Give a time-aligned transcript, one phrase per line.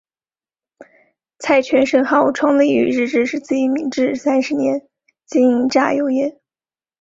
[1.37, 4.89] 蔡泉盛号创立于日治时期明治三十年
[5.27, 6.41] 经营榨油业。